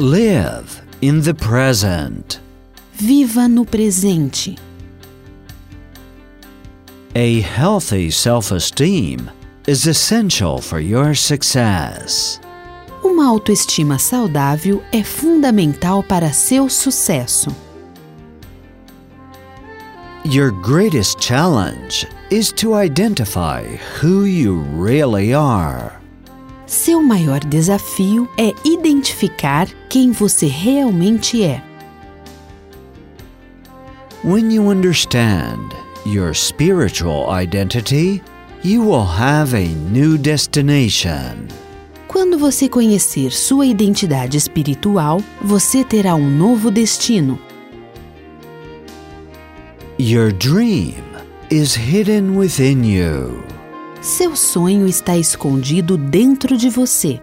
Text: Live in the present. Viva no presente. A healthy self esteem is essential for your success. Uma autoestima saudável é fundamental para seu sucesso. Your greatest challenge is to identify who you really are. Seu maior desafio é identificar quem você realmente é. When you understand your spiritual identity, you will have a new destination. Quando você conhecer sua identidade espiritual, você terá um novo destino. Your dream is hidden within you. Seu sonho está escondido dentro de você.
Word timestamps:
Live 0.00 0.80
in 1.02 1.22
the 1.22 1.34
present. 1.34 2.38
Viva 2.92 3.48
no 3.48 3.64
presente. 3.64 4.56
A 7.16 7.40
healthy 7.40 8.08
self 8.12 8.52
esteem 8.52 9.28
is 9.66 9.88
essential 9.88 10.60
for 10.60 10.78
your 10.78 11.16
success. 11.16 12.38
Uma 13.02 13.26
autoestima 13.28 13.98
saudável 13.98 14.84
é 14.92 15.02
fundamental 15.02 16.04
para 16.04 16.32
seu 16.32 16.68
sucesso. 16.68 17.50
Your 20.24 20.52
greatest 20.62 21.20
challenge 21.20 22.06
is 22.30 22.52
to 22.52 22.72
identify 22.72 23.64
who 24.00 24.26
you 24.26 24.62
really 24.76 25.34
are. 25.34 25.97
Seu 26.68 27.02
maior 27.02 27.40
desafio 27.40 28.28
é 28.36 28.52
identificar 28.62 29.66
quem 29.88 30.12
você 30.12 30.46
realmente 30.46 31.42
é. 31.42 31.62
When 34.22 34.52
you 34.52 34.68
understand 34.68 35.74
your 36.04 36.34
spiritual 36.34 37.26
identity, 37.30 38.22
you 38.62 38.82
will 38.82 39.06
have 39.06 39.56
a 39.56 39.66
new 39.90 40.18
destination. 40.18 41.48
Quando 42.06 42.36
você 42.36 42.68
conhecer 42.68 43.32
sua 43.32 43.64
identidade 43.64 44.36
espiritual, 44.36 45.22
você 45.40 45.82
terá 45.82 46.14
um 46.14 46.28
novo 46.28 46.70
destino. 46.70 47.38
Your 49.98 50.32
dream 50.32 51.02
is 51.50 51.74
hidden 51.74 52.36
within 52.36 52.84
you. 52.84 53.57
Seu 54.00 54.36
sonho 54.36 54.86
está 54.86 55.16
escondido 55.16 55.96
dentro 55.96 56.56
de 56.56 56.70
você. 56.70 57.20